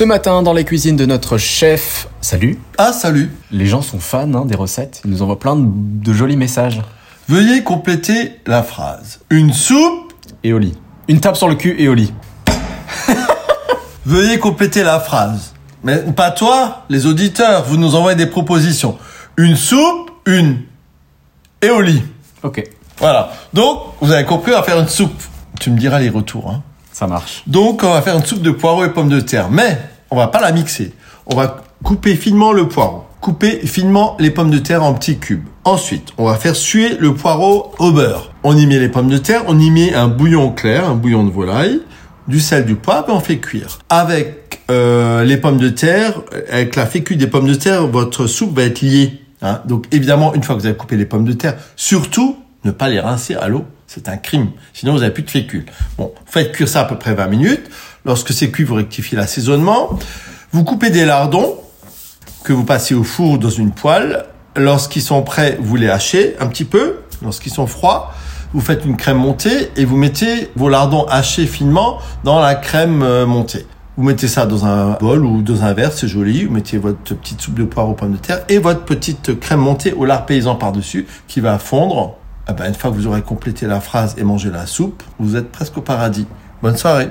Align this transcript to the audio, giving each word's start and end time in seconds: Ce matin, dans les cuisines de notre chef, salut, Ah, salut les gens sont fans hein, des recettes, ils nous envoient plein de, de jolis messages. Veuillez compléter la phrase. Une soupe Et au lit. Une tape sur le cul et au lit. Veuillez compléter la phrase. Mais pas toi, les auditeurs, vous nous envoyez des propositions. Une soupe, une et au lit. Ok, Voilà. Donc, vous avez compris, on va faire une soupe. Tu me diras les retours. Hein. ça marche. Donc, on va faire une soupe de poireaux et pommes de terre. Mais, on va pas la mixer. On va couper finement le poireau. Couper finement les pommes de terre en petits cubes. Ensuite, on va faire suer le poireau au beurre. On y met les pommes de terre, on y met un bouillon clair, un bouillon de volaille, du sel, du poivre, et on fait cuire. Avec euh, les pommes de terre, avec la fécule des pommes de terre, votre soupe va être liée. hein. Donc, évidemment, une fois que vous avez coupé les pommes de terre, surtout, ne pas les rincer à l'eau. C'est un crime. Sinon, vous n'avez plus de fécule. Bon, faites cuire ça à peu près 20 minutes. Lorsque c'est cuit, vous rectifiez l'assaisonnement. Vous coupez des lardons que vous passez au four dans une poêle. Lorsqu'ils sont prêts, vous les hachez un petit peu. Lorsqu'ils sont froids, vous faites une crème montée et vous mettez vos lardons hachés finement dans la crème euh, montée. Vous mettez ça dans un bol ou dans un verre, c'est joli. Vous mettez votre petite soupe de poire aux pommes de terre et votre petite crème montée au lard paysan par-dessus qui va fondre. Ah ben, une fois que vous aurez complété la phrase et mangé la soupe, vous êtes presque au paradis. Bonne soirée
Ce 0.00 0.04
matin, 0.06 0.42
dans 0.42 0.54
les 0.54 0.64
cuisines 0.64 0.96
de 0.96 1.04
notre 1.04 1.36
chef, 1.36 2.08
salut, 2.22 2.58
Ah, 2.78 2.90
salut 2.90 3.30
les 3.50 3.66
gens 3.66 3.82
sont 3.82 3.98
fans 4.00 4.32
hein, 4.32 4.46
des 4.46 4.56
recettes, 4.56 5.02
ils 5.04 5.10
nous 5.10 5.20
envoient 5.20 5.38
plein 5.38 5.56
de, 5.56 5.66
de 5.68 6.14
jolis 6.14 6.38
messages. 6.38 6.80
Veuillez 7.28 7.62
compléter 7.62 8.40
la 8.46 8.62
phrase. 8.62 9.20
Une 9.28 9.52
soupe 9.52 10.14
Et 10.42 10.54
au 10.54 10.58
lit. 10.58 10.72
Une 11.08 11.20
tape 11.20 11.36
sur 11.36 11.48
le 11.50 11.54
cul 11.54 11.76
et 11.78 11.86
au 11.86 11.92
lit. 11.92 12.14
Veuillez 14.06 14.38
compléter 14.38 14.84
la 14.84 15.00
phrase. 15.00 15.52
Mais 15.84 15.98
pas 15.98 16.30
toi, 16.30 16.86
les 16.88 17.04
auditeurs, 17.04 17.64
vous 17.64 17.76
nous 17.76 17.94
envoyez 17.94 18.16
des 18.16 18.24
propositions. 18.24 18.96
Une 19.36 19.54
soupe, 19.54 20.12
une 20.24 20.62
et 21.60 21.68
au 21.68 21.82
lit. 21.82 22.02
Ok, 22.42 22.64
Voilà. 22.96 23.32
Donc, 23.52 23.82
vous 24.00 24.10
avez 24.12 24.24
compris, 24.24 24.52
on 24.54 24.56
va 24.56 24.62
faire 24.62 24.80
une 24.80 24.88
soupe. 24.88 25.22
Tu 25.60 25.70
me 25.70 25.78
diras 25.78 25.98
les 25.98 26.08
retours. 26.08 26.48
Hein. 26.48 26.62
ça 26.90 27.06
marche. 27.06 27.42
Donc, 27.46 27.82
on 27.84 27.92
va 27.92 28.00
faire 28.00 28.16
une 28.16 28.24
soupe 28.24 28.40
de 28.40 28.50
poireaux 28.50 28.86
et 28.86 28.88
pommes 28.88 29.10
de 29.10 29.20
terre. 29.20 29.50
Mais, 29.50 29.89
on 30.10 30.16
va 30.16 30.28
pas 30.28 30.40
la 30.40 30.52
mixer. 30.52 30.92
On 31.26 31.36
va 31.36 31.62
couper 31.82 32.16
finement 32.16 32.52
le 32.52 32.68
poireau. 32.68 33.04
Couper 33.20 33.60
finement 33.66 34.16
les 34.18 34.30
pommes 34.30 34.50
de 34.50 34.58
terre 34.58 34.82
en 34.82 34.94
petits 34.94 35.18
cubes. 35.18 35.44
Ensuite, 35.64 36.08
on 36.16 36.24
va 36.24 36.36
faire 36.36 36.56
suer 36.56 36.96
le 36.98 37.14
poireau 37.14 37.72
au 37.78 37.92
beurre. 37.92 38.32
On 38.44 38.56
y 38.56 38.66
met 38.66 38.78
les 38.78 38.88
pommes 38.88 39.10
de 39.10 39.18
terre, 39.18 39.42
on 39.46 39.58
y 39.58 39.70
met 39.70 39.92
un 39.94 40.08
bouillon 40.08 40.52
clair, 40.52 40.88
un 40.88 40.94
bouillon 40.94 41.24
de 41.24 41.30
volaille, 41.30 41.80
du 42.28 42.40
sel, 42.40 42.64
du 42.64 42.76
poivre, 42.76 43.10
et 43.10 43.12
on 43.12 43.20
fait 43.20 43.38
cuire. 43.38 43.78
Avec 43.90 44.62
euh, 44.70 45.22
les 45.24 45.36
pommes 45.36 45.58
de 45.58 45.68
terre, 45.68 46.22
avec 46.50 46.76
la 46.76 46.86
fécule 46.86 47.18
des 47.18 47.26
pommes 47.26 47.46
de 47.46 47.54
terre, 47.54 47.86
votre 47.86 48.26
soupe 48.26 48.56
va 48.56 48.62
être 48.62 48.80
liée. 48.80 49.20
hein. 49.42 49.60
Donc, 49.66 49.84
évidemment, 49.92 50.32
une 50.34 50.42
fois 50.42 50.54
que 50.54 50.60
vous 50.60 50.66
avez 50.66 50.76
coupé 50.76 50.96
les 50.96 51.04
pommes 51.04 51.24
de 51.26 51.34
terre, 51.34 51.56
surtout, 51.76 52.36
ne 52.64 52.70
pas 52.70 52.88
les 52.88 53.00
rincer 53.00 53.34
à 53.34 53.48
l'eau. 53.48 53.66
C'est 53.92 54.08
un 54.08 54.18
crime. 54.18 54.50
Sinon, 54.72 54.92
vous 54.92 55.00
n'avez 55.00 55.12
plus 55.12 55.24
de 55.24 55.30
fécule. 55.30 55.66
Bon, 55.98 56.12
faites 56.24 56.52
cuire 56.52 56.68
ça 56.68 56.82
à 56.82 56.84
peu 56.84 56.96
près 56.96 57.12
20 57.12 57.26
minutes. 57.26 57.68
Lorsque 58.04 58.32
c'est 58.32 58.48
cuit, 58.48 58.62
vous 58.62 58.76
rectifiez 58.76 59.18
l'assaisonnement. 59.18 59.98
Vous 60.52 60.62
coupez 60.62 60.90
des 60.90 61.04
lardons 61.04 61.56
que 62.44 62.52
vous 62.52 62.62
passez 62.62 62.94
au 62.94 63.02
four 63.02 63.38
dans 63.38 63.50
une 63.50 63.72
poêle. 63.72 64.26
Lorsqu'ils 64.54 65.02
sont 65.02 65.22
prêts, 65.22 65.58
vous 65.60 65.74
les 65.74 65.88
hachez 65.88 66.36
un 66.38 66.46
petit 66.46 66.64
peu. 66.64 67.00
Lorsqu'ils 67.20 67.50
sont 67.50 67.66
froids, 67.66 68.14
vous 68.52 68.60
faites 68.60 68.84
une 68.84 68.96
crème 68.96 69.16
montée 69.16 69.72
et 69.74 69.84
vous 69.84 69.96
mettez 69.96 70.52
vos 70.54 70.68
lardons 70.68 71.06
hachés 71.06 71.48
finement 71.48 71.98
dans 72.22 72.38
la 72.38 72.54
crème 72.54 73.02
euh, 73.02 73.26
montée. 73.26 73.66
Vous 73.96 74.04
mettez 74.04 74.28
ça 74.28 74.46
dans 74.46 74.66
un 74.66 74.98
bol 75.00 75.24
ou 75.24 75.42
dans 75.42 75.64
un 75.64 75.72
verre, 75.72 75.92
c'est 75.92 76.06
joli. 76.06 76.44
Vous 76.44 76.52
mettez 76.52 76.78
votre 76.78 77.16
petite 77.16 77.40
soupe 77.40 77.58
de 77.58 77.64
poire 77.64 77.88
aux 77.88 77.94
pommes 77.94 78.12
de 78.12 78.18
terre 78.18 78.44
et 78.48 78.58
votre 78.58 78.84
petite 78.84 79.40
crème 79.40 79.58
montée 79.58 79.92
au 79.92 80.04
lard 80.04 80.26
paysan 80.26 80.54
par-dessus 80.54 81.08
qui 81.26 81.40
va 81.40 81.58
fondre. 81.58 82.19
Ah 82.50 82.52
ben, 82.52 82.66
une 82.66 82.74
fois 82.74 82.90
que 82.90 82.96
vous 82.96 83.06
aurez 83.06 83.22
complété 83.22 83.68
la 83.68 83.80
phrase 83.80 84.16
et 84.18 84.24
mangé 84.24 84.50
la 84.50 84.66
soupe, 84.66 85.04
vous 85.20 85.36
êtes 85.36 85.52
presque 85.52 85.78
au 85.78 85.82
paradis. 85.82 86.26
Bonne 86.62 86.76
soirée 86.76 87.10